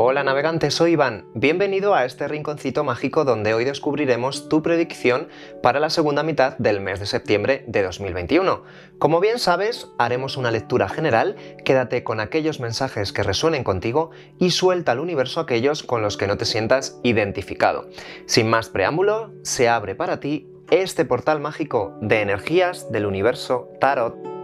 Hola 0.00 0.22
navegantes, 0.22 0.74
soy 0.74 0.92
Iván. 0.92 1.24
Bienvenido 1.34 1.96
a 1.96 2.04
este 2.04 2.28
rinconcito 2.28 2.84
mágico 2.84 3.24
donde 3.24 3.52
hoy 3.52 3.64
descubriremos 3.64 4.48
tu 4.48 4.62
predicción 4.62 5.26
para 5.60 5.80
la 5.80 5.90
segunda 5.90 6.22
mitad 6.22 6.56
del 6.58 6.80
mes 6.80 7.00
de 7.00 7.06
septiembre 7.06 7.64
de 7.66 7.82
2021. 7.82 8.62
Como 9.00 9.18
bien 9.18 9.40
sabes, 9.40 9.88
haremos 9.98 10.36
una 10.36 10.52
lectura 10.52 10.88
general, 10.88 11.34
quédate 11.64 12.04
con 12.04 12.20
aquellos 12.20 12.60
mensajes 12.60 13.12
que 13.12 13.24
resuenen 13.24 13.64
contigo 13.64 14.12
y 14.38 14.52
suelta 14.52 14.92
al 14.92 15.00
universo 15.00 15.40
aquellos 15.40 15.82
con 15.82 16.00
los 16.00 16.16
que 16.16 16.28
no 16.28 16.36
te 16.36 16.44
sientas 16.44 17.00
identificado. 17.02 17.88
Sin 18.26 18.48
más 18.48 18.68
preámbulo, 18.68 19.32
se 19.42 19.68
abre 19.68 19.96
para 19.96 20.20
ti 20.20 20.48
este 20.70 21.06
portal 21.06 21.40
mágico 21.40 21.98
de 22.00 22.20
energías 22.20 22.92
del 22.92 23.04
universo 23.04 23.68
Tarot. 23.80 24.37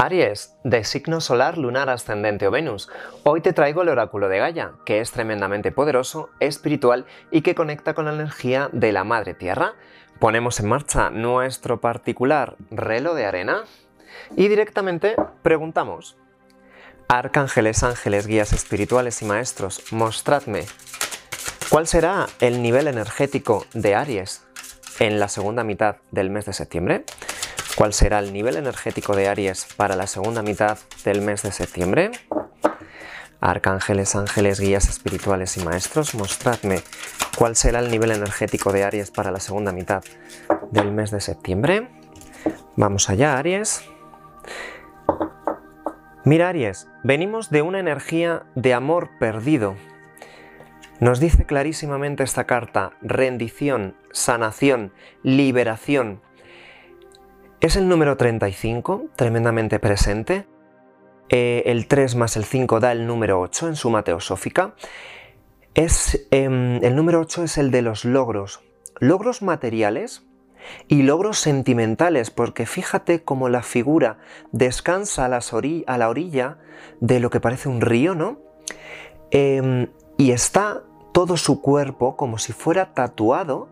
Aries, 0.00 0.54
de 0.62 0.84
signo 0.84 1.20
solar, 1.20 1.58
lunar, 1.58 1.90
ascendente 1.90 2.46
o 2.46 2.52
Venus. 2.52 2.88
Hoy 3.24 3.40
te 3.40 3.52
traigo 3.52 3.82
el 3.82 3.88
oráculo 3.88 4.28
de 4.28 4.38
Gaia, 4.38 4.74
que 4.86 5.00
es 5.00 5.10
tremendamente 5.10 5.72
poderoso, 5.72 6.30
espiritual 6.38 7.04
y 7.32 7.42
que 7.42 7.56
conecta 7.56 7.94
con 7.94 8.04
la 8.04 8.14
energía 8.14 8.70
de 8.70 8.92
la 8.92 9.02
Madre 9.02 9.34
Tierra. 9.34 9.72
Ponemos 10.20 10.60
en 10.60 10.68
marcha 10.68 11.10
nuestro 11.10 11.80
particular 11.80 12.54
reloj 12.70 13.16
de 13.16 13.26
arena 13.26 13.64
y 14.36 14.46
directamente 14.46 15.16
preguntamos. 15.42 16.16
Arcángeles, 17.08 17.82
ángeles, 17.82 18.28
guías 18.28 18.52
espirituales 18.52 19.20
y 19.22 19.24
maestros, 19.24 19.82
mostradme 19.90 20.64
cuál 21.70 21.88
será 21.88 22.28
el 22.38 22.62
nivel 22.62 22.86
energético 22.86 23.66
de 23.74 23.96
Aries 23.96 24.46
en 25.00 25.18
la 25.18 25.26
segunda 25.26 25.64
mitad 25.64 25.96
del 26.12 26.30
mes 26.30 26.46
de 26.46 26.52
septiembre. 26.52 27.04
¿Cuál 27.78 27.92
será 27.92 28.18
el 28.18 28.32
nivel 28.32 28.56
energético 28.56 29.14
de 29.14 29.28
Aries 29.28 29.68
para 29.76 29.94
la 29.94 30.08
segunda 30.08 30.42
mitad 30.42 30.78
del 31.04 31.20
mes 31.20 31.44
de 31.44 31.52
septiembre? 31.52 32.10
Arcángeles, 33.40 34.16
ángeles, 34.16 34.58
guías 34.58 34.88
espirituales 34.88 35.56
y 35.58 35.64
maestros, 35.64 36.16
mostradme 36.16 36.80
cuál 37.36 37.54
será 37.54 37.78
el 37.78 37.88
nivel 37.88 38.10
energético 38.10 38.72
de 38.72 38.82
Aries 38.82 39.12
para 39.12 39.30
la 39.30 39.38
segunda 39.38 39.70
mitad 39.70 40.02
del 40.72 40.90
mes 40.90 41.12
de 41.12 41.20
septiembre. 41.20 41.88
Vamos 42.74 43.08
allá, 43.10 43.38
Aries. 43.38 43.84
Mira, 46.24 46.48
Aries, 46.48 46.88
venimos 47.04 47.48
de 47.48 47.62
una 47.62 47.78
energía 47.78 48.42
de 48.56 48.74
amor 48.74 49.08
perdido. 49.20 49.76
Nos 50.98 51.20
dice 51.20 51.46
clarísimamente 51.46 52.24
esta 52.24 52.42
carta, 52.42 52.90
rendición, 53.02 53.94
sanación, 54.10 54.92
liberación, 55.22 56.22
es 57.60 57.76
el 57.76 57.88
número 57.88 58.16
35, 58.16 59.06
tremendamente 59.16 59.78
presente. 59.78 60.46
Eh, 61.28 61.64
el 61.66 61.88
3 61.88 62.14
más 62.14 62.36
el 62.36 62.44
5 62.44 62.80
da 62.80 62.92
el 62.92 63.06
número 63.06 63.40
8 63.40 63.68
en 63.68 63.76
suma 63.76 64.04
teosófica. 64.04 64.74
Es, 65.74 66.26
em, 66.30 66.82
el 66.84 66.94
número 66.94 67.20
8 67.20 67.44
es 67.44 67.58
el 67.58 67.70
de 67.70 67.82
los 67.82 68.04
logros. 68.04 68.60
Logros 69.00 69.42
materiales 69.42 70.24
y 70.86 71.02
logros 71.02 71.38
sentimentales, 71.38 72.30
porque 72.30 72.66
fíjate 72.66 73.22
cómo 73.22 73.48
la 73.48 73.62
figura 73.62 74.18
descansa 74.52 75.24
a, 75.24 75.28
la 75.28 76.08
orilla 76.08 76.58
de 77.00 77.20
lo 77.20 77.30
que 77.30 77.40
parece 77.40 77.68
un 77.68 77.80
río, 77.80 78.14
¿no? 78.14 78.40
Em, 79.30 79.88
y 80.16 80.30
está 80.30 80.82
todo 81.12 81.36
su 81.36 81.60
cuerpo 81.60 82.16
como 82.16 82.38
si 82.38 82.52
fuera 82.52 82.94
tatuado 82.94 83.68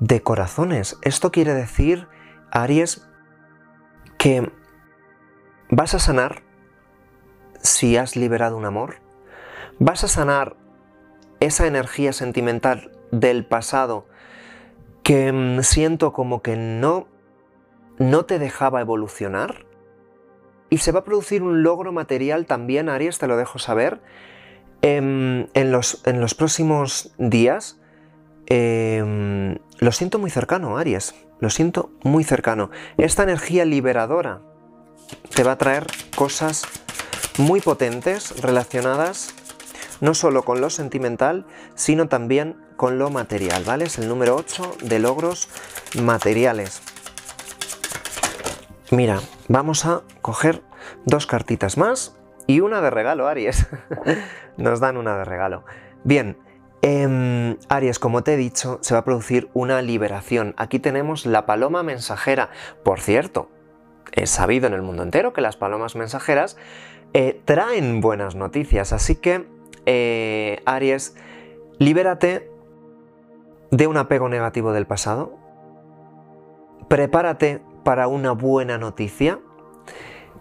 de 0.00 0.22
corazones. 0.22 0.98
Esto 1.02 1.32
quiere 1.32 1.54
decir 1.54 2.08
Aries, 2.50 3.06
que 4.18 4.50
vas 5.70 5.94
a 5.94 5.98
sanar 5.98 6.42
si 7.60 7.96
has 7.96 8.16
liberado 8.16 8.56
un 8.56 8.64
amor, 8.64 8.96
vas 9.78 10.04
a 10.04 10.08
sanar 10.08 10.56
esa 11.40 11.66
energía 11.66 12.12
sentimental 12.12 12.92
del 13.10 13.44
pasado 13.44 14.06
que 15.02 15.32
mm, 15.32 15.62
siento 15.62 16.12
como 16.12 16.42
que 16.42 16.56
no, 16.56 17.06
no 17.98 18.24
te 18.24 18.38
dejaba 18.38 18.80
evolucionar. 18.80 19.66
Y 20.68 20.78
se 20.78 20.90
va 20.90 21.00
a 21.00 21.04
producir 21.04 21.44
un 21.44 21.62
logro 21.62 21.92
material 21.92 22.46
también, 22.46 22.88
Aries, 22.88 23.18
te 23.18 23.28
lo 23.28 23.36
dejo 23.36 23.60
saber, 23.60 24.00
em, 24.82 25.46
en, 25.54 25.70
los, 25.70 26.02
en 26.06 26.20
los 26.20 26.34
próximos 26.34 27.14
días. 27.18 27.80
Em, 28.46 29.58
lo 29.78 29.92
siento 29.92 30.18
muy 30.18 30.30
cercano, 30.30 30.78
Aries. 30.78 31.14
Lo 31.40 31.50
siento 31.50 31.90
muy 32.02 32.24
cercano. 32.24 32.70
Esta 32.96 33.22
energía 33.22 33.64
liberadora 33.64 34.40
te 35.34 35.42
va 35.42 35.52
a 35.52 35.58
traer 35.58 35.86
cosas 36.16 36.64
muy 37.38 37.60
potentes 37.60 38.40
relacionadas 38.40 39.34
no 40.00 40.14
solo 40.14 40.44
con 40.44 40.60
lo 40.60 40.70
sentimental, 40.70 41.46
sino 41.74 42.08
también 42.08 42.56
con 42.76 42.98
lo 42.98 43.10
material, 43.10 43.64
¿vale? 43.64 43.84
Es 43.86 43.98
el 43.98 44.08
número 44.08 44.36
8 44.36 44.76
de 44.82 44.98
logros 44.98 45.48
materiales. 46.00 46.82
Mira, 48.90 49.20
vamos 49.48 49.86
a 49.86 50.02
coger 50.20 50.62
dos 51.04 51.26
cartitas 51.26 51.76
más 51.76 52.16
y 52.46 52.60
una 52.60 52.80
de 52.80 52.90
regalo, 52.90 53.26
Aries. 53.26 53.66
Nos 54.56 54.80
dan 54.80 54.96
una 54.96 55.16
de 55.16 55.24
regalo. 55.24 55.64
Bien, 56.04 56.38
Em, 56.88 57.56
Aries, 57.68 57.98
como 57.98 58.22
te 58.22 58.34
he 58.34 58.36
dicho, 58.36 58.78
se 58.80 58.94
va 58.94 59.00
a 59.00 59.04
producir 59.04 59.50
una 59.54 59.82
liberación. 59.82 60.54
Aquí 60.56 60.78
tenemos 60.78 61.26
la 61.26 61.44
paloma 61.44 61.82
mensajera. 61.82 62.50
Por 62.84 63.00
cierto, 63.00 63.48
es 64.12 64.30
sabido 64.30 64.68
en 64.68 64.72
el 64.72 64.82
mundo 64.82 65.02
entero 65.02 65.32
que 65.32 65.40
las 65.40 65.56
palomas 65.56 65.96
mensajeras 65.96 66.56
eh, 67.12 67.40
traen 67.44 68.00
buenas 68.00 68.36
noticias. 68.36 68.92
Así 68.92 69.16
que, 69.16 69.48
eh, 69.84 70.62
Aries, 70.64 71.16
libérate 71.80 72.48
de 73.72 73.88
un 73.88 73.96
apego 73.96 74.28
negativo 74.28 74.72
del 74.72 74.86
pasado. 74.86 75.36
Prepárate 76.86 77.62
para 77.82 78.06
una 78.06 78.30
buena 78.30 78.78
noticia. 78.78 79.40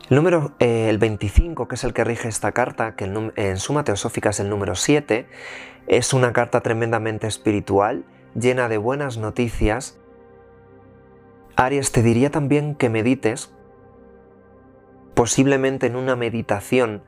El 0.10 0.18
número 0.18 0.52
eh, 0.60 0.88
el 0.90 1.00
25, 1.00 1.68
que 1.68 1.76
es 1.76 1.84
el 1.84 1.94
que 1.94 2.04
rige 2.04 2.28
esta 2.28 2.52
carta, 2.52 2.96
que 2.96 3.06
en 3.06 3.58
suma 3.58 3.84
teosófica 3.84 4.30
es 4.30 4.40
el 4.40 4.50
número 4.50 4.76
7, 4.76 5.28
es 5.88 6.14
una 6.14 6.32
carta 6.32 6.62
tremendamente 6.62 7.26
espiritual, 7.26 8.06
llena 8.36 8.70
de 8.70 8.78
buenas 8.78 9.18
noticias. 9.18 9.98
Aries, 11.56 11.92
te 11.92 12.04
diría 12.04 12.30
también 12.30 12.76
que 12.76 12.90
medites. 12.90 13.52
Posiblemente 15.16 15.88
en 15.88 15.96
una 15.96 16.16
meditación 16.16 17.02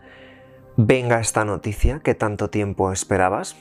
venga 0.76 1.20
esta 1.20 1.46
noticia 1.46 2.00
que 2.00 2.16
tanto 2.16 2.50
tiempo 2.50 2.92
esperabas. 2.92 3.58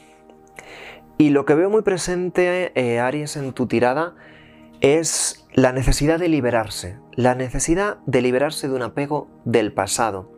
Y 1.18 1.28
lo 1.28 1.44
que 1.44 1.54
veo 1.54 1.68
muy 1.68 1.82
presente, 1.82 2.72
eh, 2.74 3.00
Aries, 3.00 3.36
en 3.36 3.52
tu 3.52 3.66
tirada 3.66 4.14
es 4.80 5.46
la 5.52 5.72
necesidad 5.72 6.18
de 6.18 6.28
liberarse, 6.28 6.98
la 7.12 7.34
necesidad 7.34 7.98
de 8.06 8.22
liberarse 8.22 8.68
de 8.68 8.74
un 8.74 8.82
apego 8.82 9.28
del 9.44 9.72
pasado. 9.72 10.30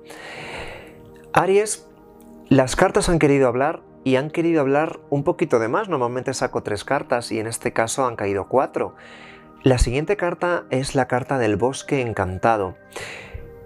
Aries, 1.32 1.88
las 2.48 2.76
cartas 2.76 3.08
han 3.08 3.18
querido 3.18 3.48
hablar 3.48 3.82
y 4.04 4.16
han 4.16 4.30
querido 4.30 4.60
hablar 4.60 5.00
un 5.10 5.24
poquito 5.24 5.58
de 5.58 5.68
más. 5.68 5.88
Normalmente 5.88 6.34
saco 6.34 6.62
tres 6.62 6.84
cartas 6.84 7.30
y 7.32 7.40
en 7.40 7.46
este 7.46 7.72
caso 7.72 8.06
han 8.06 8.16
caído 8.16 8.48
cuatro. 8.48 8.94
La 9.62 9.78
siguiente 9.78 10.16
carta 10.16 10.64
es 10.70 10.94
la 10.94 11.08
carta 11.08 11.36
del 11.38 11.56
bosque 11.56 12.00
encantado. 12.00 12.76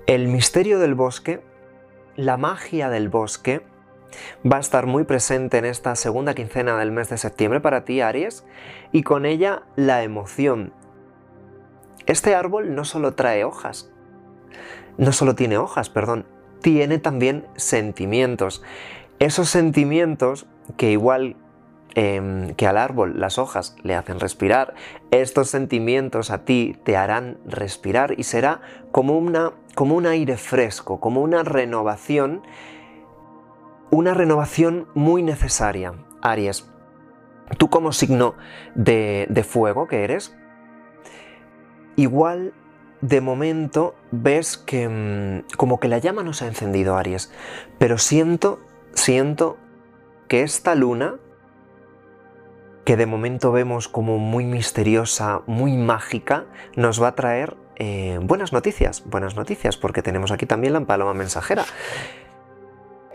El 0.07 0.29
misterio 0.29 0.79
del 0.79 0.95
bosque, 0.95 1.43
la 2.17 2.37
magia 2.37 2.89
del 2.89 3.09
bosque, 3.09 3.63
va 4.51 4.57
a 4.57 4.61
estar 4.61 4.87
muy 4.87 5.05
presente 5.05 5.59
en 5.59 5.65
esta 5.65 5.95
segunda 5.97 6.35
quincena 6.35 6.79
del 6.79 6.93
mes 6.93 7.09
de 7.09 7.19
septiembre 7.19 7.61
para 7.61 7.85
ti, 7.85 8.01
Aries, 8.01 8.45
y 8.93 9.03
con 9.03 9.27
ella 9.27 9.63
la 9.77 10.03
emoción. 10.03 10.73
Este 12.07 12.35
árbol 12.35 12.75
no 12.75 12.85
solo 12.85 13.15
trae 13.15 13.45
hojas, 13.45 13.91
no 14.99 15.13
solo 15.13 15.35
tiene 15.35 15.57
hojas, 15.59 15.89
perdón, 15.89 16.27
tiene 16.61 16.99
también 16.99 17.47
sentimientos. 17.57 18.63
Esos 19.19 19.49
sentimientos 19.49 20.47
que 20.77 20.91
igual 20.91 21.37
em, 21.95 22.55
que 22.55 22.67
al 22.67 22.79
árbol 22.79 23.21
las 23.21 23.39
hojas 23.39 23.77
le 23.83 23.95
hacen 23.95 24.19
respirar, 24.19 24.75
estos 25.11 25.51
sentimientos 25.51 26.31
a 26.31 26.45
ti 26.45 26.77
te 26.85 26.97
harán 26.97 27.39
respirar 27.45 28.19
y 28.19 28.25
será 28.25 28.63
como, 28.91 29.19
una, 29.19 29.53
como 29.75 29.95
un 29.95 30.07
aire 30.07 30.37
fresco, 30.37 31.01
como 31.01 31.21
una 31.23 31.43
renovación 31.43 32.43
una 33.93 34.15
renovación 34.15 34.89
muy 34.95 35.23
necesaria. 35.23 35.93
Aries, 36.23 36.67
tú 37.59 37.69
como 37.69 37.93
signo 37.93 38.35
de, 38.75 39.47
fuego 39.47 39.87
que 39.87 40.03
eres, 40.03 40.35
igual 41.97 42.55
de 43.03 43.21
momento 43.21 43.95
ves 44.11 44.57
que 44.57 44.89
mm, 44.89 45.57
como 45.59 45.79
que 45.79 45.89
la 45.89 45.99
llama 45.99 46.23
no 46.23 46.33
se 46.33 46.47
ha 46.47 46.49
encendido, 46.49 46.97
Aries, 46.97 47.33
pero 47.79 47.99
siento, 47.99 48.61
siento 48.95 49.59
que 50.27 50.43
esta 50.43 50.75
luna 50.75 51.17
que 52.87 52.97
de 52.97 53.07
momento 53.07 53.53
vemos 53.53 53.89
como 53.89 54.19
muy 54.19 54.47
misteriosa, 54.47 55.43
muy 55.47 55.77
mágica, 55.77 56.47
nos 56.77 57.01
va 57.01 57.09
a 57.09 57.15
traer 57.15 57.57
eh, 57.77 58.19
buenas 58.23 58.53
noticias, 58.55 59.03
buenas 59.05 59.37
noticias, 59.37 59.77
porque 59.77 60.03
tenemos 60.03 60.33
aquí 60.33 60.47
también 60.47 60.73
la 60.73 60.81
paloma 60.81 61.15
mensajera. 61.15 61.65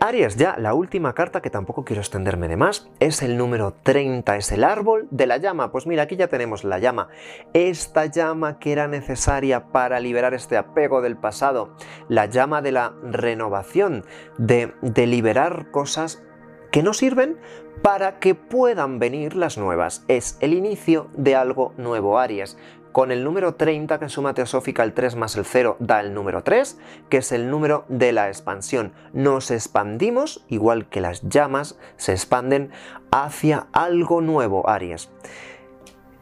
Aries, 0.00 0.36
ya 0.36 0.56
la 0.58 0.74
última 0.74 1.12
carta 1.12 1.42
que 1.42 1.50
tampoco 1.50 1.84
quiero 1.84 2.00
extenderme 2.00 2.46
de 2.46 2.56
más, 2.56 2.88
es 3.00 3.20
el 3.22 3.36
número 3.36 3.74
30, 3.82 4.36
es 4.36 4.52
el 4.52 4.62
árbol 4.62 5.08
de 5.10 5.26
la 5.26 5.38
llama. 5.38 5.72
Pues 5.72 5.88
mira, 5.88 6.04
aquí 6.04 6.14
ya 6.14 6.28
tenemos 6.28 6.62
la 6.62 6.78
llama. 6.78 7.08
Esta 7.52 8.06
llama 8.06 8.60
que 8.60 8.70
era 8.70 8.86
necesaria 8.86 9.66
para 9.72 9.98
liberar 9.98 10.34
este 10.34 10.56
apego 10.56 11.02
del 11.02 11.16
pasado, 11.16 11.74
la 12.08 12.26
llama 12.26 12.62
de 12.62 12.72
la 12.72 12.94
renovación, 13.02 14.04
de, 14.38 14.72
de 14.82 15.06
liberar 15.08 15.72
cosas 15.72 16.22
que 16.70 16.84
no 16.84 16.94
sirven 16.94 17.36
para 17.82 18.20
que 18.20 18.36
puedan 18.36 19.00
venir 19.00 19.34
las 19.34 19.58
nuevas. 19.58 20.04
Es 20.06 20.36
el 20.40 20.54
inicio 20.54 21.08
de 21.14 21.34
algo 21.34 21.74
nuevo, 21.76 22.20
Aries. 22.20 22.56
Con 22.92 23.12
el 23.12 23.24
número 23.24 23.54
30 23.54 23.98
que 23.98 24.08
suma 24.08 24.34
teosófica 24.34 24.82
el 24.82 24.92
3 24.92 25.16
más 25.16 25.36
el 25.36 25.44
0 25.44 25.76
da 25.78 26.00
el 26.00 26.14
número 26.14 26.42
3, 26.42 26.78
que 27.08 27.18
es 27.18 27.32
el 27.32 27.50
número 27.50 27.84
de 27.88 28.12
la 28.12 28.28
expansión. 28.28 28.92
Nos 29.12 29.50
expandimos, 29.50 30.44
igual 30.48 30.88
que 30.88 31.00
las 31.00 31.22
llamas 31.28 31.78
se 31.96 32.12
expanden, 32.12 32.70
hacia 33.10 33.66
algo 33.72 34.20
nuevo, 34.20 34.68
Aries. 34.68 35.10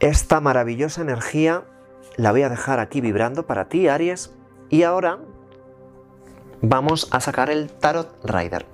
Esta 0.00 0.40
maravillosa 0.40 1.02
energía 1.02 1.64
la 2.16 2.32
voy 2.32 2.42
a 2.42 2.48
dejar 2.48 2.80
aquí 2.80 3.00
vibrando 3.00 3.46
para 3.46 3.68
ti, 3.68 3.88
Aries. 3.88 4.34
Y 4.68 4.82
ahora 4.82 5.20
vamos 6.68 7.08
a 7.12 7.20
sacar 7.20 7.50
el 7.50 7.70
Tarot 7.70 8.08
Rider. 8.24 8.66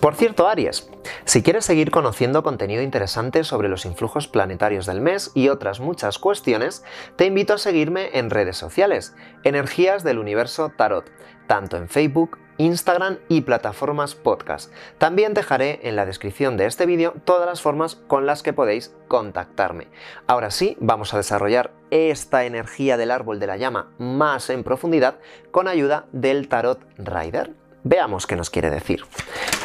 Por 0.00 0.14
cierto, 0.14 0.48
Aries, 0.48 0.90
si 1.24 1.42
quieres 1.42 1.64
seguir 1.64 1.90
conociendo 1.90 2.42
contenido 2.42 2.82
interesante 2.82 3.44
sobre 3.44 3.68
los 3.68 3.86
influjos 3.86 4.28
planetarios 4.28 4.86
del 4.86 5.00
mes 5.00 5.30
y 5.34 5.48
otras 5.48 5.80
muchas 5.80 6.18
cuestiones, 6.18 6.84
te 7.16 7.26
invito 7.26 7.54
a 7.54 7.58
seguirme 7.58 8.10
en 8.18 8.30
redes 8.30 8.56
sociales, 8.56 9.14
Energías 9.44 10.04
del 10.04 10.18
Universo 10.18 10.72
Tarot, 10.76 11.10
tanto 11.46 11.76
en 11.76 11.88
Facebook, 11.88 12.38
Instagram 12.58 13.18
y 13.28 13.42
plataformas 13.42 14.14
podcast. 14.14 14.72
También 14.98 15.34
dejaré 15.34 15.80
en 15.82 15.96
la 15.96 16.06
descripción 16.06 16.56
de 16.56 16.66
este 16.66 16.86
vídeo 16.86 17.14
todas 17.24 17.46
las 17.46 17.62
formas 17.62 17.96
con 17.96 18.26
las 18.26 18.42
que 18.42 18.52
podéis 18.52 18.94
contactarme. 19.08 19.88
Ahora 20.26 20.50
sí, 20.50 20.76
vamos 20.80 21.14
a 21.14 21.16
desarrollar 21.16 21.72
esta 21.90 22.44
energía 22.44 22.96
del 22.96 23.10
árbol 23.10 23.40
de 23.40 23.46
la 23.46 23.56
llama 23.56 23.92
más 23.98 24.50
en 24.50 24.64
profundidad 24.64 25.16
con 25.50 25.68
ayuda 25.68 26.06
del 26.12 26.48
Tarot 26.48 26.80
Rider. 26.98 27.54
Veamos 27.84 28.26
qué 28.26 28.36
nos 28.36 28.50
quiere 28.50 28.70
decir. 28.70 29.04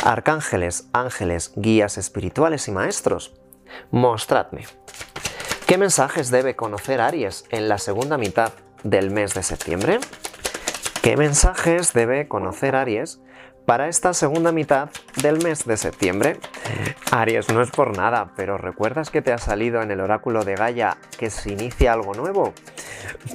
Arcángeles, 0.04 0.90
ángeles, 0.94 1.54
guías 1.56 1.98
espirituales 1.98 2.68
y 2.68 2.72
maestros, 2.72 3.34
mostradme. 3.92 4.66
¿Qué 5.68 5.78
mensajes 5.78 6.32
debe 6.32 6.56
conocer 6.56 7.02
Aries 7.02 7.46
en 7.50 7.68
la 7.68 7.78
segunda 7.78 8.18
mitad 8.18 8.54
del 8.84 9.12
mes 9.12 9.34
de 9.34 9.44
septiembre? 9.44 10.00
¿Qué 11.02 11.16
mensajes 11.16 11.94
debe 11.94 12.28
conocer 12.28 12.76
Aries 12.76 13.22
para 13.66 13.88
esta 13.88 14.14
segunda 14.14 14.52
mitad 14.52 14.90
del 15.22 15.42
mes 15.44 15.66
de 15.66 15.78
septiembre? 15.78 16.40
Aries, 17.12 17.50
no 17.50 17.62
es 17.62 17.72
por 17.72 17.96
nada, 17.96 18.34
pero 18.36 18.58
¿recuerdas 18.58 19.10
que 19.10 19.22
te 19.22 19.32
ha 19.32 19.38
salido 19.38 19.82
en 19.82 19.92
el 19.92 20.02
oráculo 20.02 20.44
de 20.44 20.56
Gaia 20.56 20.98
que 21.18 21.30
se 21.30 21.52
inicia 21.52 21.94
algo 21.94 22.14
nuevo? 22.14 22.54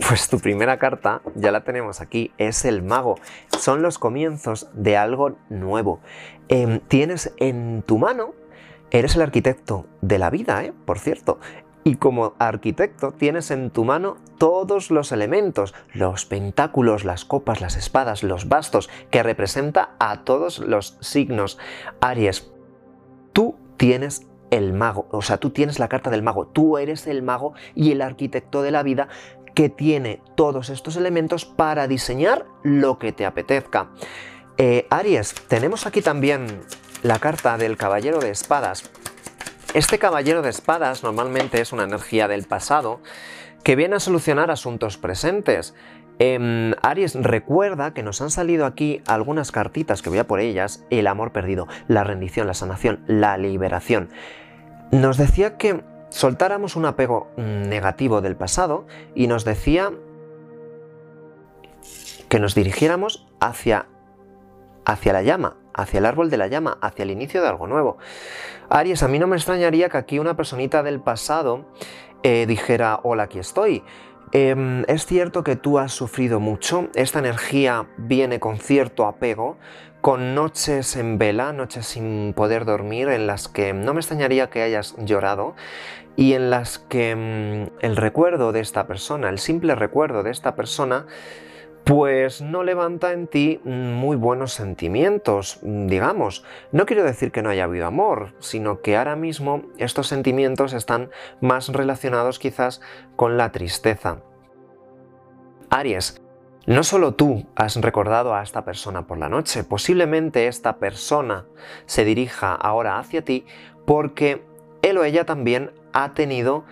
Pues 0.08 0.28
tu 0.28 0.38
primera 0.38 0.78
carta, 0.78 1.22
ya 1.34 1.50
la 1.52 1.64
tenemos 1.64 2.00
aquí, 2.00 2.32
es 2.38 2.64
el 2.64 2.82
mago. 2.82 3.18
Son 3.58 3.82
los 3.82 3.98
comienzos 3.98 4.68
de 4.74 4.96
algo 4.96 5.36
nuevo. 5.48 6.00
Em, 6.48 6.80
tienes 6.80 7.32
en 7.38 7.82
tu 7.82 7.98
mano 7.98 8.34
Eres 8.92 9.16
el 9.16 9.22
arquitecto 9.22 9.86
de 10.02 10.18
la 10.18 10.28
vida, 10.28 10.62
¿eh? 10.64 10.74
por 10.84 10.98
cierto. 10.98 11.40
Y 11.84 11.96
como 11.96 12.34
arquitecto 12.38 13.12
tienes 13.12 13.50
en 13.50 13.70
tu 13.70 13.84
mano 13.84 14.16
todos 14.38 14.90
los 14.90 15.10
elementos, 15.10 15.74
los 15.92 16.26
pentáculos, 16.26 17.04
las 17.04 17.24
copas, 17.24 17.60
las 17.60 17.76
espadas, 17.76 18.22
los 18.22 18.48
bastos, 18.48 18.88
que 19.10 19.22
representa 19.22 19.96
a 19.98 20.22
todos 20.22 20.60
los 20.60 20.96
signos. 21.00 21.58
Aries, 22.00 22.52
tú 23.32 23.56
tienes 23.76 24.26
el 24.50 24.72
mago, 24.74 25.06
o 25.10 25.22
sea, 25.22 25.38
tú 25.38 25.50
tienes 25.50 25.78
la 25.78 25.88
carta 25.88 26.10
del 26.10 26.22
mago, 26.22 26.46
tú 26.46 26.78
eres 26.78 27.06
el 27.06 27.22
mago 27.22 27.54
y 27.74 27.90
el 27.90 28.02
arquitecto 28.02 28.62
de 28.62 28.70
la 28.70 28.82
vida 28.82 29.08
que 29.54 29.68
tiene 29.68 30.20
todos 30.36 30.70
estos 30.70 30.96
elementos 30.96 31.44
para 31.44 31.88
diseñar 31.88 32.46
lo 32.62 32.98
que 32.98 33.12
te 33.12 33.26
apetezca. 33.26 33.90
Eh, 34.58 34.86
Aries, 34.90 35.34
tenemos 35.48 35.86
aquí 35.86 36.02
también 36.02 36.46
la 37.02 37.18
carta 37.18 37.56
del 37.58 37.76
caballero 37.76 38.18
de 38.18 38.30
espadas. 38.30 38.90
Este 39.74 39.98
caballero 39.98 40.42
de 40.42 40.50
espadas 40.50 41.02
normalmente 41.02 41.58
es 41.62 41.72
una 41.72 41.84
energía 41.84 42.28
del 42.28 42.44
pasado 42.44 43.00
que 43.64 43.74
viene 43.74 43.96
a 43.96 44.00
solucionar 44.00 44.50
asuntos 44.50 44.98
presentes. 44.98 45.74
Em, 46.18 46.74
Aries 46.82 47.14
recuerda 47.14 47.94
que 47.94 48.02
nos 48.02 48.20
han 48.20 48.30
salido 48.30 48.66
aquí 48.66 49.00
algunas 49.06 49.50
cartitas 49.50 50.02
que 50.02 50.10
voy 50.10 50.18
a 50.18 50.26
por 50.26 50.40
ellas, 50.40 50.84
el 50.90 51.06
amor 51.06 51.32
perdido, 51.32 51.68
la 51.88 52.04
rendición, 52.04 52.46
la 52.46 52.52
sanación, 52.52 53.02
la 53.06 53.38
liberación. 53.38 54.10
Nos 54.90 55.16
decía 55.16 55.56
que 55.56 55.82
soltáramos 56.10 56.76
un 56.76 56.84
apego 56.84 57.30
negativo 57.38 58.20
del 58.20 58.36
pasado 58.36 58.86
y 59.14 59.26
nos 59.26 59.46
decía 59.46 59.90
que 62.28 62.38
nos 62.38 62.54
dirigiéramos 62.54 63.26
hacia, 63.40 63.86
hacia 64.84 65.14
la 65.14 65.22
llama, 65.22 65.56
hacia 65.74 65.98
el 65.98 66.06
árbol 66.06 66.30
de 66.30 66.36
la 66.36 66.46
llama, 66.46 66.78
hacia 66.80 67.02
el 67.02 67.10
inicio 67.10 67.42
de 67.42 67.48
algo 67.48 67.66
nuevo. 67.66 67.98
Aries, 68.68 69.02
a 69.02 69.08
mí 69.08 69.18
no 69.18 69.26
me 69.26 69.36
extrañaría 69.36 69.88
que 69.88 69.98
aquí 69.98 70.18
una 70.18 70.36
personita 70.36 70.82
del 70.82 71.00
pasado 71.00 71.66
eh, 72.22 72.46
dijera, 72.46 73.00
hola, 73.02 73.24
aquí 73.24 73.38
estoy. 73.38 73.82
Em, 74.32 74.84
es 74.88 75.04
cierto 75.04 75.44
que 75.44 75.56
tú 75.56 75.78
has 75.78 75.92
sufrido 75.92 76.40
mucho, 76.40 76.88
esta 76.94 77.18
energía 77.18 77.86
viene 77.98 78.40
con 78.40 78.58
cierto 78.58 79.06
apego, 79.06 79.58
con 80.00 80.34
noches 80.34 80.96
en 80.96 81.18
vela, 81.18 81.52
noches 81.52 81.86
sin 81.86 82.32
poder 82.34 82.64
dormir, 82.64 83.08
en 83.08 83.26
las 83.26 83.48
que 83.48 83.74
no 83.74 83.92
me 83.92 84.00
extrañaría 84.00 84.48
que 84.48 84.62
hayas 84.62 84.96
llorado 84.98 85.54
y 86.16 86.32
en 86.32 86.50
las 86.50 86.78
que 86.78 87.14
mm, 87.14 87.84
el 87.84 87.96
recuerdo 87.96 88.52
de 88.52 88.60
esta 88.60 88.86
persona, 88.86 89.28
el 89.28 89.38
simple 89.38 89.74
recuerdo 89.74 90.22
de 90.22 90.30
esta 90.30 90.54
persona, 90.54 91.06
pues 91.84 92.40
no 92.40 92.62
levanta 92.62 93.12
en 93.12 93.26
ti 93.26 93.60
muy 93.64 94.16
buenos 94.16 94.52
sentimientos, 94.52 95.58
digamos. 95.62 96.44
No 96.70 96.86
quiero 96.86 97.02
decir 97.02 97.32
que 97.32 97.42
no 97.42 97.50
haya 97.50 97.64
habido 97.64 97.86
amor, 97.86 98.34
sino 98.38 98.80
que 98.82 98.96
ahora 98.96 99.16
mismo 99.16 99.62
estos 99.78 100.06
sentimientos 100.06 100.74
están 100.74 101.10
más 101.40 101.68
relacionados 101.68 102.38
quizás 102.38 102.80
con 103.16 103.36
la 103.36 103.50
tristeza. 103.50 104.22
Aries, 105.70 106.20
no 106.66 106.84
solo 106.84 107.14
tú 107.14 107.46
has 107.56 107.74
recordado 107.76 108.34
a 108.34 108.42
esta 108.42 108.64
persona 108.64 109.06
por 109.06 109.18
la 109.18 109.28
noche, 109.28 109.64
posiblemente 109.64 110.46
esta 110.46 110.76
persona 110.76 111.46
se 111.86 112.04
dirija 112.04 112.54
ahora 112.54 112.98
hacia 112.98 113.24
ti 113.24 113.46
porque 113.84 114.44
él 114.82 114.98
o 114.98 115.04
ella 115.04 115.24
también 115.24 115.72
ha 115.92 116.14
tenido 116.14 116.64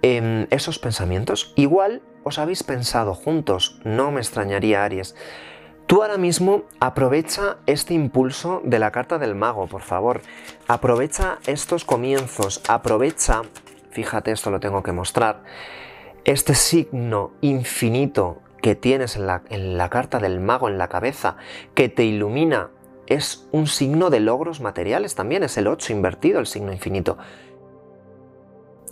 em, 0.00 0.46
esos 0.50 0.78
pensamientos. 0.78 1.52
Igual 1.56 2.00
os 2.24 2.38
habéis 2.38 2.62
pensado 2.62 3.14
juntos, 3.14 3.78
no 3.84 4.10
me 4.10 4.20
extrañaría 4.20 4.84
Aries. 4.84 5.14
Tú 5.86 6.02
ahora 6.02 6.16
mismo 6.16 6.62
aprovecha 6.80 7.58
este 7.66 7.92
impulso 7.92 8.62
de 8.64 8.78
la 8.78 8.90
carta 8.90 9.18
del 9.18 9.34
mago, 9.34 9.66
por 9.66 9.82
favor. 9.82 10.22
Aprovecha 10.66 11.38
estos 11.46 11.84
comienzos, 11.84 12.62
aprovecha, 12.68 13.42
fíjate, 13.90 14.32
esto 14.32 14.50
lo 14.50 14.60
tengo 14.60 14.82
que 14.82 14.92
mostrar, 14.92 15.44
este 16.24 16.54
signo 16.54 17.32
infinito 17.42 18.40
que 18.62 18.74
tienes 18.74 19.16
en 19.16 19.26
la, 19.26 19.42
en 19.50 19.76
la 19.76 19.90
carta 19.90 20.18
del 20.18 20.40
mago 20.40 20.70
en 20.70 20.78
la 20.78 20.88
cabeza, 20.88 21.36
que 21.74 21.90
te 21.90 22.04
ilumina, 22.04 22.70
es 23.06 23.46
un 23.52 23.66
signo 23.66 24.08
de 24.08 24.20
logros 24.20 24.62
materiales 24.62 25.14
también, 25.14 25.42
es 25.42 25.58
el 25.58 25.66
8 25.66 25.92
invertido, 25.92 26.40
el 26.40 26.46
signo 26.46 26.72
infinito. 26.72 27.18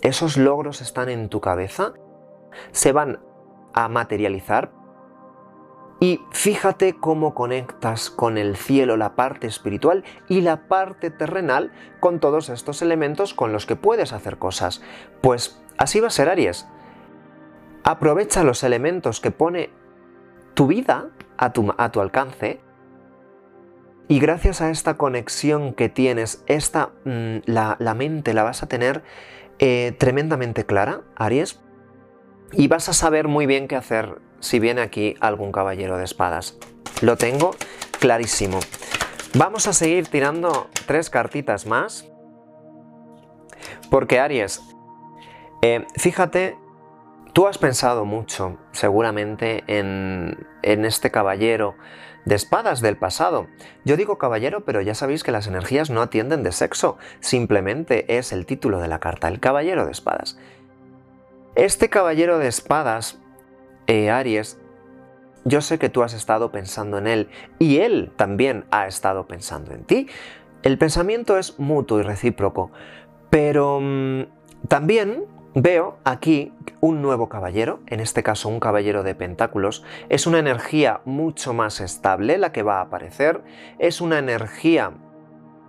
Esos 0.03 0.37
logros 0.37 0.81
están 0.81 1.09
en 1.09 1.29
tu 1.29 1.41
cabeza 1.41 1.93
se 2.71 2.91
van 2.91 3.19
a 3.73 3.87
materializar 3.89 4.71
y 6.03 6.19
fíjate 6.31 6.97
cómo 6.99 7.33
conectas 7.33 8.09
con 8.09 8.37
el 8.37 8.57
cielo 8.57 8.97
la 8.97 9.15
parte 9.15 9.47
espiritual 9.47 10.03
y 10.27 10.41
la 10.41 10.67
parte 10.67 11.11
terrenal 11.11 11.71
con 12.01 12.19
todos 12.19 12.49
estos 12.49 12.81
elementos 12.81 13.33
con 13.33 13.53
los 13.53 13.65
que 13.65 13.77
puedes 13.77 14.11
hacer 14.11 14.37
cosas. 14.37 14.81
Pues 15.21 15.63
así 15.77 16.01
va 16.01 16.07
a 16.07 16.09
ser 16.09 16.27
Aries. 16.27 16.67
Aprovecha 17.85 18.43
los 18.43 18.63
elementos 18.63 19.21
que 19.21 19.31
pone 19.31 19.69
tu 20.55 20.67
vida 20.67 21.07
a 21.37 21.53
tu, 21.53 21.73
a 21.77 21.89
tu 21.93 22.01
alcance 22.01 22.59
y 24.09 24.19
gracias 24.19 24.59
a 24.59 24.69
esta 24.69 24.97
conexión 24.97 25.73
que 25.73 25.87
tienes, 25.87 26.43
esta, 26.47 26.91
mm, 27.05 27.37
la, 27.45 27.93
mente 27.95 28.33
la 28.33 28.43
vas 28.43 28.61
a 28.61 28.67
tener 28.67 29.03
eh, 29.59 29.95
tremendamente 29.97 30.65
clara, 30.65 31.01
Aries, 31.15 31.61
y 32.53 32.67
vas 32.67 32.89
a 32.89 32.93
saber 32.93 33.27
muy 33.27 33.45
bien 33.45 33.67
qué 33.67 33.75
hacer 33.75 34.19
si 34.39 34.59
viene 34.59 34.81
aquí 34.81 35.15
algún 35.19 35.51
caballero 35.51 35.97
de 35.97 36.03
espadas. 36.03 36.57
Lo 37.01 37.17
tengo 37.17 37.51
clarísimo. 37.99 38.59
Vamos 39.35 39.67
a 39.67 39.73
seguir 39.73 40.07
tirando 40.07 40.69
tres 40.85 41.09
cartitas 41.09 41.65
más. 41.65 42.07
Porque 43.89 44.19
Aries, 44.19 44.61
Eh, 45.65 45.85
fíjate, 45.95 46.57
tú 47.31 47.47
has 47.47 47.57
pensado 47.57 48.03
mucho, 48.03 48.57
seguramente, 48.73 49.63
en, 49.67 50.45
en 50.61 50.83
este 50.83 51.09
caballero 51.09 51.75
de 52.25 52.35
espadas 52.35 52.81
del 52.81 52.97
pasado. 52.97 53.47
Yo 53.85 53.95
digo 53.95 54.17
caballero, 54.17 54.65
pero 54.65 54.81
ya 54.81 54.93
sabéis 54.93 55.23
que 55.23 55.31
las 55.31 55.47
energías 55.47 55.89
no 55.89 56.01
atienden 56.01 56.43
de 56.43 56.51
sexo, 56.51 56.97
simplemente 57.21 58.17
es 58.17 58.33
el 58.33 58.45
título 58.45 58.81
de 58.81 58.89
la 58.89 58.99
carta, 58.99 59.29
el 59.29 59.39
caballero 59.39 59.85
de 59.85 59.93
espadas. 59.93 60.37
Este 61.55 61.87
caballero 61.87 62.39
de 62.39 62.47
espadas, 62.47 63.19
eh, 63.85 64.09
Aries, 64.09 64.59
yo 65.45 65.61
sé 65.61 65.77
que 65.77 65.89
tú 65.89 66.01
has 66.01 66.15
estado 66.15 66.51
pensando 66.51 66.97
en 66.97 67.05
él 67.05 67.29
y 67.59 67.77
él 67.77 68.11
también 68.15 68.65
ha 68.71 68.87
estado 68.87 69.27
pensando 69.27 69.71
en 69.71 69.83
ti. 69.83 70.07
El 70.63 70.79
pensamiento 70.79 71.37
es 71.37 71.59
mutuo 71.59 71.99
y 71.99 72.01
recíproco, 72.01 72.71
pero 73.29 73.79
mm, 73.79 74.23
también 74.67 75.25
veo 75.53 75.99
aquí 76.05 76.51
un 76.81 77.03
nuevo 77.03 77.29
caballero, 77.29 77.81
en 77.85 77.99
este 77.99 78.23
caso 78.23 78.49
un 78.49 78.59
caballero 78.59 79.03
de 79.03 79.13
pentáculos. 79.13 79.83
Es 80.09 80.25
una 80.25 80.39
energía 80.39 81.01
mucho 81.05 81.53
más 81.53 81.81
estable 81.81 82.39
la 82.39 82.51
que 82.51 82.63
va 82.63 82.79
a 82.79 82.85
aparecer, 82.85 83.43
es 83.77 84.01
una 84.01 84.17
energía 84.17 84.93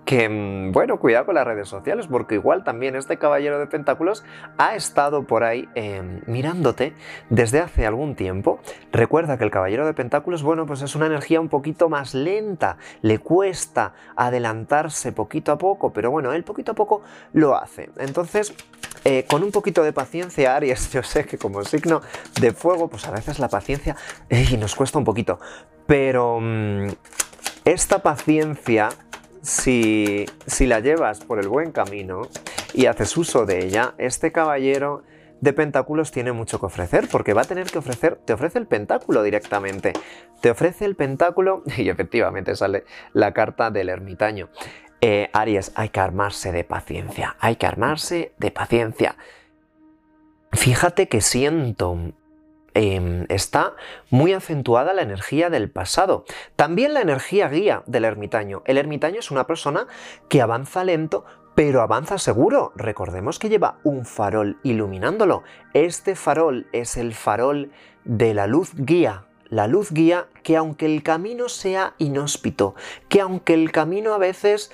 que, 0.05 0.29
mm, 0.29 0.73
bueno, 0.73 0.99
cuidado 0.99 1.27
con 1.27 1.35
las 1.35 1.47
redes 1.47 1.69
sociales, 1.69 2.07
porque 2.07 2.37
igual 2.37 2.65
también 2.65 2.97
este 2.97 3.19
caballero 3.19 3.59
de 3.59 3.67
pentáculos 3.67 4.25
ha 4.59 4.75
estado 4.75 5.25
por 5.25 5.45
ahí 5.45 5.69
em, 5.75 6.21
mirándote 6.27 6.95
desde 7.31 7.61
hace 7.61 7.87
algún 7.87 8.15
tiempo. 8.15 8.61
Recuerda 8.93 9.39
que 9.39 9.45
el 9.45 9.51
caballero 9.51 9.87
de 9.87 9.95
pentáculos, 9.95 10.43
bueno, 10.43 10.67
pues 10.67 10.83
es 10.83 10.95
una 10.95 11.07
energía 11.07 11.41
un 11.41 11.49
poquito 11.49 11.89
más 11.89 12.15
lenta, 12.15 12.77
le 13.03 13.19
cuesta 13.19 13.95
adelantarse 14.17 15.13
poquito 15.13 15.53
a 15.53 15.59
poco, 15.59 15.93
pero 15.93 16.11
bueno, 16.11 16.33
él 16.33 16.45
poquito 16.45 16.73
a 16.73 16.75
poco 16.75 17.03
lo 17.33 17.57
hace. 17.57 17.91
Entonces, 17.99 18.55
eh, 19.05 19.25
con 19.29 19.43
un 19.43 19.51
poquito 19.51 19.83
de 19.83 19.93
paciencia, 19.93 20.57
Aries, 20.57 20.91
yo 20.93 21.03
sé 21.03 21.25
que 21.25 21.39
como 21.39 21.65
signo 21.65 22.03
de 22.41 22.53
fuego, 22.53 22.89
pues 22.89 23.07
a 23.07 23.11
veces 23.11 23.39
la 23.39 23.49
paciencia 23.49 23.97
nos 24.59 24.75
cuesta 24.75 24.99
un 24.99 25.05
poquito, 25.05 25.39
pero 25.87 26.39
mm, 26.41 26.89
esta 27.65 28.03
paciencia 28.03 28.91
si, 29.45 30.27
la 30.61 30.81
llevas 30.81 31.21
por 31.21 31.39
el 31.39 31.49
buen 31.49 31.71
camino 31.71 32.23
y 32.73 32.87
haces 32.87 33.17
uso 33.17 33.45
de 33.45 33.65
ella, 33.65 33.95
este 33.99 34.33
caballero 34.33 35.03
de 35.41 35.53
pentáculos 35.53 36.11
tiene 36.11 36.33
mucho 36.33 36.59
que 36.59 36.67
ofrecer, 36.67 37.09
porque 37.11 37.35
va 37.35 37.43
a 37.43 37.45
tener 37.45 37.67
que 37.67 37.79
ofrecer, 37.79 38.19
te 38.25 38.33
ofrece 38.33 38.59
el 38.59 38.67
pentáculo 38.67 39.23
directamente, 39.23 39.93
te 40.41 40.51
ofrece 40.51 40.87
el 40.87 40.97
pentáculo 40.97 41.63
y 41.77 41.89
efectivamente 41.89 42.57
sale 42.57 42.85
la 43.13 43.33
carta 43.33 43.71
del 43.71 43.91
ermitaño. 43.91 44.49
Eh, 45.01 45.29
Aries, 45.35 45.73
hay 45.75 45.91
que 45.91 46.01
armarse 46.01 46.51
de 46.51 46.65
paciencia, 46.65 47.37
hay 47.39 47.57
que 47.57 47.67
armarse 47.67 48.33
de 48.39 48.51
paciencia. 48.51 49.17
Fíjate 50.53 51.09
que 51.09 51.21
siento 51.21 51.99
Em, 52.75 53.27
está 53.29 53.75
muy 54.11 54.33
acentuada 54.33 54.93
la 54.93 55.03
energía 55.03 55.49
del 55.49 55.71
pasado. 55.71 56.25
También 56.57 56.93
la 56.93 57.03
energía 57.03 57.49
guía 57.49 57.85
del 57.87 58.05
ermitaño. 58.05 58.63
El 58.67 58.79
ermitaño 58.79 59.21
es 59.21 59.31
una 59.31 59.47
persona 59.47 59.87
que 60.29 60.43
avanza 60.43 60.83
lento, 60.83 61.25
pero 61.55 61.83
avanza 61.83 62.19
seguro. 62.19 62.73
Recordemos 62.75 63.39
que 63.39 63.49
lleva 63.49 63.79
un 63.85 64.05
farol 64.05 64.59
iluminándolo. 64.65 65.45
Este 65.73 66.17
farol 66.17 66.67
es 66.73 66.97
el 66.97 67.15
farol 67.15 67.71
de 68.05 68.35
la 68.35 68.49
luz 68.49 68.73
guía. 68.75 69.27
La 69.51 69.69
luz 69.69 69.93
guía 69.93 70.27
que 70.43 70.57
aunque 70.57 70.87
el 70.87 71.05
camino 71.05 71.49
sea 71.49 71.95
inhóspito, 71.99 72.75
que 73.09 73.21
aunque 73.21 73.55
el 73.55 73.71
camino 73.71 74.15
a 74.15 74.19
veces 74.19 74.73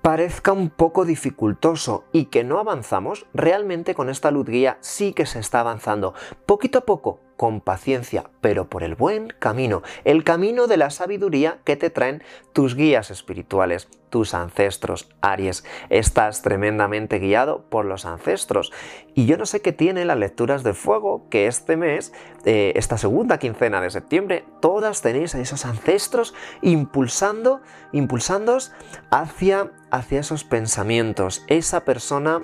parezca 0.00 0.52
un 0.52 0.70
poco 0.70 1.04
dificultoso 1.04 2.04
y 2.12 2.26
que 2.26 2.44
no 2.44 2.58
avanzamos, 2.58 3.26
realmente 3.34 3.94
con 3.94 4.08
esta 4.08 4.30
luz 4.30 4.46
guía 4.46 4.78
sí 4.80 5.12
que 5.12 5.26
se 5.26 5.38
está 5.38 5.60
avanzando. 5.60 6.14
Poquito 6.46 6.78
a 6.78 6.86
poco, 6.86 7.20
con 7.42 7.60
paciencia, 7.60 8.30
pero 8.40 8.68
por 8.68 8.84
el 8.84 8.94
buen 8.94 9.34
camino, 9.40 9.82
el 10.04 10.22
camino 10.22 10.68
de 10.68 10.76
la 10.76 10.90
sabiduría 10.90 11.58
que 11.64 11.74
te 11.74 11.90
traen 11.90 12.22
tus 12.52 12.76
guías 12.76 13.10
espirituales, 13.10 13.88
tus 14.10 14.32
ancestros, 14.32 15.08
Aries. 15.22 15.64
Estás 15.90 16.42
tremendamente 16.42 17.18
guiado 17.18 17.64
por 17.68 17.84
los 17.84 18.06
ancestros. 18.06 18.70
Y 19.16 19.26
yo 19.26 19.38
no 19.38 19.44
sé 19.44 19.60
qué 19.60 19.72
tiene 19.72 20.04
las 20.04 20.18
lecturas 20.18 20.62
de 20.62 20.72
fuego 20.72 21.26
que 21.30 21.48
este 21.48 21.76
mes, 21.76 22.12
eh, 22.44 22.74
esta 22.76 22.96
segunda 22.96 23.40
quincena 23.40 23.80
de 23.80 23.90
septiembre, 23.90 24.44
todas 24.60 25.02
tenéis 25.02 25.34
a 25.34 25.40
esos 25.40 25.66
ancestros 25.66 26.34
impulsando, 26.60 27.60
impulsándos 27.90 28.70
hacia, 29.10 29.72
hacia 29.90 30.20
esos 30.20 30.44
pensamientos, 30.44 31.42
esa 31.48 31.84
persona 31.84 32.40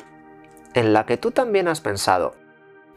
en 0.74 0.92
la 0.92 1.06
que 1.06 1.18
tú 1.18 1.30
también 1.30 1.68
has 1.68 1.80
pensado. 1.80 2.47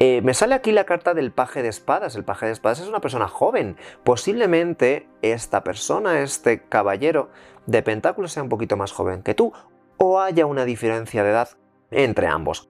Eh, 0.04 0.20
me 0.24 0.34
sale 0.34 0.56
aquí 0.56 0.72
la 0.72 0.86
carta 0.86 1.14
del 1.14 1.32
paje 1.32 1.62
de 1.62 1.70
espadas. 1.70 2.16
El 2.16 2.26
paje 2.26 2.48
de 2.48 2.54
espadas 2.54 2.80
es 2.80 2.88
una 2.88 3.02
persona 3.02 3.28
joven. 3.28 3.78
Posiblemente 4.04 5.08
esta 5.22 5.64
persona, 5.64 6.22
este 6.22 6.64
caballero 6.64 7.30
de 7.68 7.84
pentáculos, 7.84 8.32
sea 8.32 8.42
un 8.42 8.50
poquito 8.50 8.78
más 8.78 8.92
joven 8.92 9.22
que 9.22 9.36
tú, 9.36 9.54
o 9.98 10.20
haya 10.20 10.48
una 10.48 10.66
diferencia 10.66 11.24
de 11.24 11.30
edad 11.30 11.50
entre 11.92 12.26
ambos. 12.26 12.68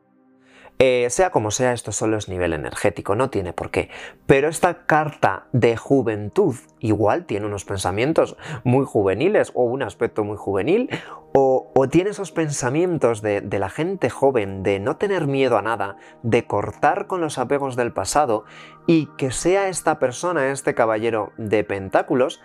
Eh, 0.83 1.11
sea 1.11 1.29
como 1.29 1.51
sea, 1.51 1.73
esto 1.73 1.91
solo 1.91 2.17
es 2.17 2.27
nivel 2.27 2.53
energético, 2.53 3.13
no 3.13 3.29
tiene 3.29 3.53
por 3.53 3.69
qué. 3.69 3.91
Pero 4.25 4.47
esta 4.47 4.88
carta 4.88 5.45
de 5.51 5.77
juventud 5.77 6.55
igual 6.79 7.27
tiene 7.27 7.45
unos 7.45 7.65
pensamientos 7.65 8.35
muy 8.63 8.83
juveniles 8.88 9.51
o 9.53 9.63
un 9.63 9.83
aspecto 9.83 10.23
muy 10.23 10.38
juvenil 10.38 10.89
o, 11.33 11.71
tiene 11.91 12.09
esos 12.09 12.31
pensamientos 12.31 13.21
de, 13.21 13.41
de 13.41 13.59
la 13.59 13.69
gente 13.69 14.09
joven 14.09 14.63
de 14.63 14.79
no 14.79 14.97
tener 14.97 15.27
miedo 15.27 15.55
a 15.59 15.61
nada, 15.61 15.97
de 16.23 16.47
cortar 16.47 17.05
con 17.05 17.21
los 17.21 17.38
apegos 17.38 17.75
del 17.75 17.93
pasado 17.93 18.45
y 18.88 19.05
que 19.17 19.29
sea 19.29 19.67
esta 19.67 20.00
persona, 20.00 20.50
este 20.50 20.73
caballero 20.73 21.31
de 21.38 21.63
pentáculos, 21.63 22.41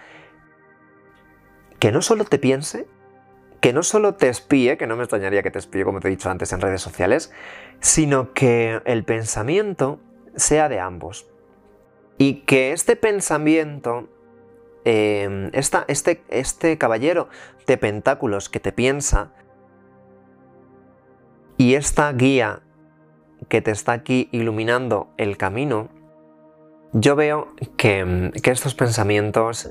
que 1.79 1.91
no 1.91 2.03
solo 2.03 2.25
te 2.25 2.39
piense, 2.39 2.87
que 3.61 3.73
no 3.73 3.83
solo 3.83 4.15
te 4.15 4.29
espíe, 4.29 4.77
que 4.77 4.87
no 4.87 4.97
me 4.97 5.03
extrañaría 5.03 5.43
que 5.43 5.51
te 5.51 5.59
espíe 5.59 5.85
como 5.85 6.01
te 6.01 6.09
he 6.09 6.11
dicho 6.11 6.31
antes 6.31 6.53
en 6.53 6.61
redes 6.61 6.83
sociales, 6.83 7.33
sino 7.81 8.33
que 8.33 8.81
el 8.85 9.05
pensamiento 9.05 10.01
sea 10.35 10.69
de 10.69 10.81
ambos. 10.81 11.29
Y 12.19 12.43
que 12.43 12.73
este 12.73 12.97
pensamiento, 12.97 14.09
em, 14.85 15.51
este, 15.53 16.23
este 16.29 16.79
caballero 16.79 17.29
de 17.67 17.77
pentáculos 17.77 18.49
que 18.49 18.61
te 18.61 18.73
piensa, 18.73 19.33
y 21.59 21.75
esta 21.75 22.13
guía 22.13 22.61
que 23.49 23.63
te 23.63 23.71
está 23.71 23.93
aquí 23.93 24.29
iluminando 24.33 25.09
el 25.17 25.37
camino, 25.37 25.89
yo 26.93 27.17
veo 27.17 27.49
que, 27.77 28.33
que 28.43 28.51
estos 28.51 28.75
pensamientos 28.75 29.71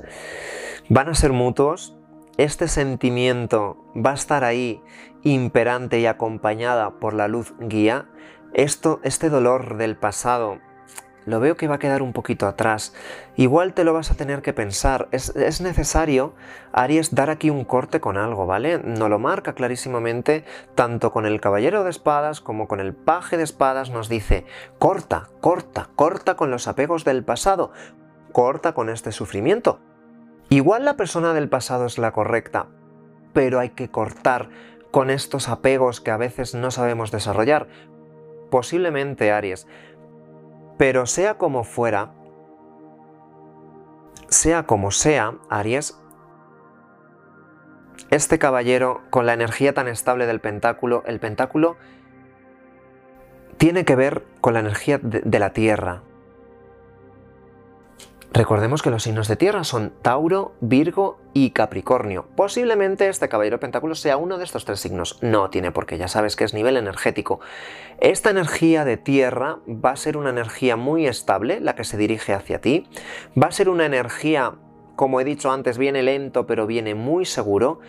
van 0.88 1.08
a 1.08 1.14
ser 1.14 1.32
mutuos 1.32 1.95
este 2.38 2.68
sentimiento 2.68 3.76
va 3.94 4.10
a 4.10 4.14
estar 4.14 4.44
ahí 4.44 4.82
imperante 5.22 6.00
y 6.00 6.06
acompañada 6.06 6.98
por 6.98 7.14
la 7.14 7.28
luz 7.28 7.54
guía, 7.58 8.06
esto, 8.52 9.00
este 9.02 9.28
dolor 9.28 9.76
del 9.76 9.96
pasado, 9.96 10.58
lo 11.26 11.40
veo 11.40 11.56
que 11.56 11.66
va 11.66 11.74
a 11.74 11.78
quedar 11.78 12.02
un 12.02 12.12
poquito 12.12 12.46
atrás. 12.46 12.94
Igual 13.34 13.74
te 13.74 13.84
lo 13.84 13.92
vas 13.92 14.10
a 14.10 14.14
tener 14.14 14.42
que 14.42 14.52
pensar. 14.52 15.08
Es, 15.10 15.34
es, 15.34 15.60
necesario, 15.60 16.34
Aries, 16.72 17.14
dar 17.14 17.30
aquí 17.30 17.50
un 17.50 17.64
corte 17.64 18.00
con 18.00 18.16
algo, 18.16 18.46
¿vale? 18.46 18.78
No 18.78 19.08
lo 19.08 19.18
marca 19.18 19.54
clarísimamente, 19.54 20.44
tanto 20.74 21.12
con 21.12 21.26
el 21.26 21.40
caballero 21.40 21.82
de 21.82 21.90
espadas 21.90 22.40
como 22.40 22.68
con 22.68 22.78
el 22.80 22.94
paje 22.94 23.36
de 23.36 23.42
espadas 23.42 23.90
nos 23.90 24.08
dice, 24.08 24.46
corta, 24.78 25.28
corta, 25.40 25.88
corta 25.96 26.36
con 26.36 26.50
los 26.50 26.68
apegos 26.68 27.04
del 27.04 27.24
pasado, 27.24 27.72
corta 28.32 28.72
con 28.72 28.88
este 28.88 29.10
sufrimiento. 29.10 29.80
Igual 30.48 30.84
la 30.84 30.96
persona 30.96 31.34
del 31.34 31.48
pasado 31.48 31.86
es 31.86 31.98
la 31.98 32.12
correcta, 32.12 32.68
pero 33.32 33.58
hay 33.58 33.70
que 33.70 33.90
cortar 33.90 34.48
con 34.90 35.10
estos 35.10 35.48
apegos 35.48 36.00
que 36.00 36.10
a 36.10 36.16
veces 36.16 36.54
no 36.54 36.70
sabemos 36.70 37.10
desarrollar. 37.10 37.66
Posiblemente 38.50 39.32
Aries. 39.32 39.66
Pero 40.78 41.06
sea 41.06 41.36
como 41.36 41.64
fuera, 41.64 42.12
sea 44.28 44.64
como 44.64 44.90
sea, 44.92 45.34
Aries, 45.50 46.00
este 48.10 48.38
caballero 48.38 49.02
con 49.10 49.26
la 49.26 49.32
energía 49.32 49.74
tan 49.74 49.88
estable 49.88 50.26
del 50.26 50.40
pentáculo, 50.40 51.02
el 51.06 51.18
pentáculo 51.18 51.76
tiene 53.56 53.84
que 53.84 53.96
ver 53.96 54.24
con 54.40 54.54
la 54.54 54.60
energía 54.60 54.98
de, 54.98 55.20
de 55.20 55.38
la 55.38 55.52
tierra, 55.52 56.02
Recordemos 58.32 58.82
que 58.82 58.90
los 58.90 59.04
signos 59.04 59.28
de 59.28 59.36
tierra 59.36 59.64
son 59.64 59.92
Tauro, 60.02 60.52
Virgo 60.60 61.18
y 61.32 61.50
Capricornio. 61.50 62.26
Posiblemente 62.36 63.08
este 63.08 63.28
caballero 63.28 63.58
pentáculo 63.60 63.94
sea 63.94 64.18
uno 64.18 64.36
de 64.36 64.44
estos 64.44 64.64
tres 64.64 64.80
signos. 64.80 65.18
No 65.22 65.48
tiene 65.48 65.72
por 65.72 65.86
qué, 65.86 65.96
ya 65.96 66.08
sabes 66.08 66.36
que 66.36 66.44
es 66.44 66.52
nivel 66.52 66.76
energético. 66.76 67.40
Esta 67.98 68.30
energía 68.30 68.84
de 68.84 68.98
tierra 68.98 69.58
va 69.66 69.92
a 69.92 69.96
ser 69.96 70.16
una 70.16 70.30
energía 70.30 70.76
muy 70.76 71.06
estable, 71.06 71.60
la 71.60 71.74
que 71.74 71.84
se 71.84 71.96
dirige 71.96 72.34
hacia 72.34 72.60
ti. 72.60 72.88
Va 73.40 73.46
a 73.46 73.52
ser 73.52 73.70
una 73.70 73.86
energía, 73.86 74.54
como 74.96 75.20
he 75.20 75.24
dicho 75.24 75.50
antes, 75.50 75.78
viene 75.78 76.02
lento, 76.02 76.46
pero 76.46 76.66
viene 76.66 76.94
muy 76.94 77.24
seguro. 77.24 77.80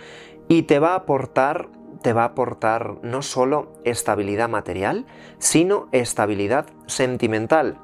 Y 0.48 0.63
te 0.63 0.79
va 0.79 0.94
a 0.94 0.96
aportar 0.96 1.67
te 2.01 2.13
va 2.13 2.22
a 2.22 2.27
aportar 2.27 2.98
no 3.01 3.24
solo 3.24 3.74
estabilidad 3.84 4.50
material, 4.50 5.08
sino 5.39 5.89
estabilidad 5.91 6.67
sentimental. 6.86 7.79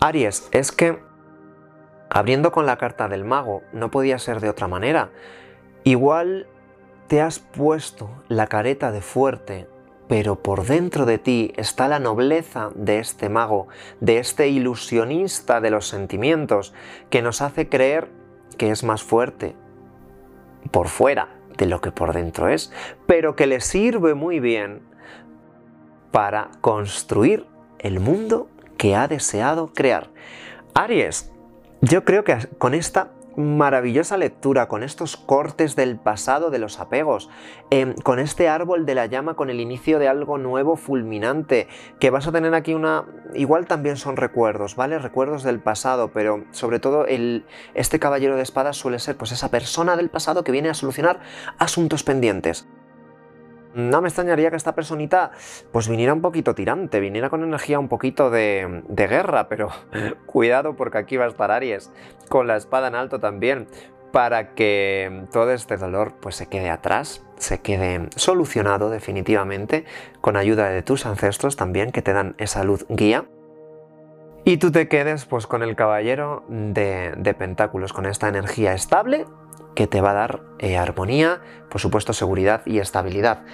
Aries, 0.00 0.48
es 0.50 0.72
que 0.72 0.98
abriendo 2.10 2.52
con 2.52 2.66
la 2.66 2.76
carta 2.76 3.08
del 3.08 3.24
mago, 3.24 3.62
no 3.72 3.90
podía 3.90 4.18
ser 4.18 4.40
de 4.40 4.50
otra 4.50 4.68
manera. 4.68 5.10
Igual 5.84 6.46
te 7.06 7.20
has 7.20 7.38
puesto 7.38 8.10
la 8.28 8.48
careta 8.48 8.92
de 8.92 9.00
fuerte, 9.00 9.68
pero 10.08 10.42
por 10.42 10.64
dentro 10.64 11.06
de 11.06 11.18
ti 11.18 11.52
está 11.56 11.88
la 11.88 12.00
nobleza 12.00 12.70
de 12.74 12.98
este 12.98 13.28
mago, 13.28 13.68
de 14.00 14.18
este 14.18 14.48
ilusionista 14.48 15.60
de 15.60 15.70
los 15.70 15.86
sentimientos, 15.86 16.74
que 17.08 17.22
nos 17.22 17.40
hace 17.40 17.68
creer 17.68 18.08
que 18.58 18.70
es 18.70 18.82
más 18.82 19.02
fuerte 19.02 19.54
por 20.72 20.88
fuera 20.88 21.28
de 21.56 21.66
lo 21.66 21.80
que 21.80 21.92
por 21.92 22.12
dentro 22.12 22.48
es, 22.48 22.72
pero 23.06 23.36
que 23.36 23.46
le 23.46 23.60
sirve 23.60 24.14
muy 24.14 24.40
bien 24.40 24.82
para 26.10 26.50
construir 26.60 27.46
el 27.78 28.00
mundo 28.00 28.48
que 28.76 28.96
ha 28.96 29.08
deseado 29.08 29.72
crear. 29.72 30.08
Aries, 30.74 31.29
yo 31.80 32.04
creo 32.04 32.24
que 32.24 32.36
con 32.58 32.74
esta 32.74 33.12
maravillosa 33.36 34.16
lectura, 34.16 34.68
con 34.68 34.82
estos 34.82 35.16
cortes 35.16 35.76
del 35.76 35.96
pasado 35.96 36.50
de 36.50 36.58
los 36.58 36.80
apegos, 36.80 37.30
em, 37.70 37.94
con 37.94 38.18
este 38.18 38.48
árbol 38.48 38.86
de 38.86 38.94
la 38.94 39.06
llama, 39.06 39.34
con 39.34 39.50
el 39.50 39.60
inicio 39.60 39.98
de 39.98 40.08
algo 40.08 40.38
nuevo 40.38 40.76
fulminante, 40.76 41.68
que 41.98 42.10
vas 42.10 42.26
a 42.26 42.32
tener 42.32 42.54
aquí 42.54 42.74
una... 42.74 43.04
Igual 43.34 43.66
también 43.66 43.96
son 43.96 44.16
recuerdos, 44.16 44.76
¿vale? 44.76 44.98
Recuerdos 44.98 45.42
del 45.42 45.60
pasado, 45.60 46.10
pero 46.12 46.44
sobre 46.50 46.80
todo 46.80 47.06
el, 47.06 47.46
este 47.74 47.98
caballero 47.98 48.36
de 48.36 48.42
espadas 48.42 48.76
suele 48.76 48.98
ser 48.98 49.16
pues 49.16 49.32
esa 49.32 49.50
persona 49.50 49.96
del 49.96 50.10
pasado 50.10 50.44
que 50.44 50.52
viene 50.52 50.68
a 50.68 50.74
solucionar 50.74 51.20
asuntos 51.58 52.02
pendientes. 52.02 52.66
No 53.74 54.00
me 54.00 54.08
extrañaría 54.08 54.50
que 54.50 54.56
esta 54.56 54.74
personita 54.74 55.30
pues 55.72 55.88
viniera 55.88 56.12
un 56.12 56.20
poquito 56.20 56.54
tirante, 56.54 56.98
viniera 57.00 57.30
con 57.30 57.44
energía 57.44 57.78
un 57.78 57.88
poquito 57.88 58.30
de, 58.30 58.82
de, 58.88 59.06
guerra, 59.06 59.48
pero 59.48 59.68
cuidado 60.26 60.74
porque 60.74 60.98
aquí 60.98 61.16
va 61.16 61.26
a 61.26 61.28
estar 61.28 61.50
Aries, 61.50 61.90
con 62.28 62.46
la 62.46 62.56
espada 62.56 62.88
en 62.88 62.94
alto 62.96 63.20
también, 63.20 63.68
para 64.12 64.54
que 64.54 65.24
todo 65.32 65.52
este 65.52 65.76
dolor 65.76 66.14
pues 66.20 66.36
se 66.36 66.46
quede 66.46 66.70
atrás, 66.70 67.24
se 67.36 67.60
quede 67.60 68.08
solucionado 68.16 68.90
definitivamente, 68.90 69.84
con 70.20 70.36
ayuda 70.36 70.68
de 70.68 70.82
tus 70.82 71.06
ancestros 71.06 71.56
también 71.56 71.92
que 71.92 72.02
te 72.02 72.12
dan 72.12 72.34
esa 72.38 72.64
luz 72.64 72.86
guía. 72.88 73.26
Y 74.44 74.56
tú 74.56 74.72
te 74.72 74.88
quedes 74.88 75.26
pues 75.26 75.46
con 75.46 75.62
el 75.62 75.76
caballero 75.76 76.44
de, 76.48 77.12
de 77.16 77.34
pentáculos, 77.34 77.92
con 77.92 78.06
esta 78.06 78.28
energía 78.28 78.72
estable 78.72 79.26
que 79.74 79.86
te 79.86 80.00
va 80.00 80.10
a 80.10 80.14
dar 80.14 80.40
eh, 80.58 80.76
armonía, 80.76 81.40
por 81.70 81.80
supuesto 81.80 82.12
seguridad 82.12 82.62
y 82.66 82.78
estabilidad. 82.78 83.44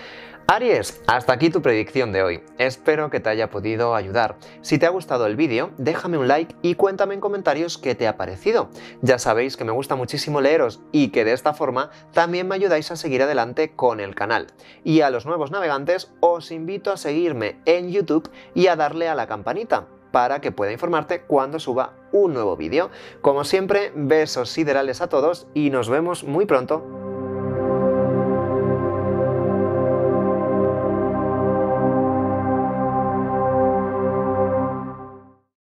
Aries, 0.48 1.02
hasta 1.08 1.32
aquí 1.32 1.50
tu 1.50 1.60
predicción 1.60 2.12
de 2.12 2.22
hoy. 2.22 2.40
Espero 2.56 3.10
que 3.10 3.18
te 3.18 3.28
haya 3.28 3.50
podido 3.50 3.96
ayudar. 3.96 4.36
Si 4.60 4.78
te 4.78 4.86
ha 4.86 4.90
gustado 4.90 5.26
el 5.26 5.34
vídeo, 5.34 5.72
déjame 5.76 6.18
un 6.18 6.28
like 6.28 6.54
y 6.62 6.76
cuéntame 6.76 7.14
en 7.14 7.20
comentarios 7.20 7.78
qué 7.78 7.96
te 7.96 8.06
ha 8.06 8.16
parecido. 8.16 8.70
Ya 9.02 9.18
sabéis 9.18 9.56
que 9.56 9.64
me 9.64 9.72
gusta 9.72 9.96
muchísimo 9.96 10.40
leeros 10.40 10.80
y 10.92 11.08
que 11.08 11.24
de 11.24 11.32
esta 11.32 11.52
forma 11.52 11.90
también 12.12 12.46
me 12.46 12.54
ayudáis 12.54 12.92
a 12.92 12.96
seguir 12.96 13.22
adelante 13.22 13.72
con 13.74 13.98
el 13.98 14.14
canal. 14.14 14.46
Y 14.84 15.00
a 15.00 15.10
los 15.10 15.26
nuevos 15.26 15.50
navegantes 15.50 16.12
os 16.20 16.52
invito 16.52 16.92
a 16.92 16.96
seguirme 16.96 17.60
en 17.64 17.90
YouTube 17.90 18.30
y 18.54 18.68
a 18.68 18.76
darle 18.76 19.08
a 19.08 19.16
la 19.16 19.26
campanita 19.26 19.88
para 20.16 20.40
que 20.40 20.50
pueda 20.50 20.72
informarte 20.72 21.20
cuando 21.20 21.60
suba 21.60 21.92
un 22.10 22.32
nuevo 22.32 22.56
vídeo. 22.56 22.88
Como 23.20 23.44
siempre, 23.44 23.92
besos 23.94 24.48
siderales 24.48 25.02
a 25.02 25.10
todos 25.10 25.46
y 25.52 25.68
nos 25.68 25.90
vemos 25.90 26.24
muy 26.24 26.46
pronto 26.46 27.05